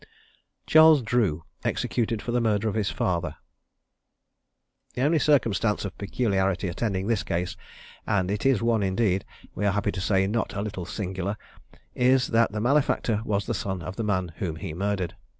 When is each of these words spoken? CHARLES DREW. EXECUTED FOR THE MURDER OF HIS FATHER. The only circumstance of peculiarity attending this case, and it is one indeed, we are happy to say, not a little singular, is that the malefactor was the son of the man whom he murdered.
CHARLES 0.65 1.03
DREW. 1.03 1.43
EXECUTED 1.63 2.23
FOR 2.23 2.31
THE 2.31 2.41
MURDER 2.41 2.67
OF 2.67 2.73
HIS 2.73 2.89
FATHER. 2.89 3.35
The 4.95 5.03
only 5.03 5.19
circumstance 5.19 5.85
of 5.85 5.95
peculiarity 5.99 6.67
attending 6.69 7.05
this 7.05 7.21
case, 7.21 7.55
and 8.07 8.31
it 8.31 8.43
is 8.43 8.63
one 8.63 8.81
indeed, 8.81 9.25
we 9.53 9.63
are 9.63 9.73
happy 9.73 9.91
to 9.91 10.01
say, 10.01 10.25
not 10.25 10.55
a 10.55 10.63
little 10.63 10.87
singular, 10.87 11.37
is 11.93 12.29
that 12.29 12.51
the 12.51 12.59
malefactor 12.59 13.21
was 13.25 13.45
the 13.45 13.53
son 13.53 13.83
of 13.83 13.95
the 13.95 14.03
man 14.03 14.33
whom 14.37 14.55
he 14.55 14.73
murdered. 14.73 15.13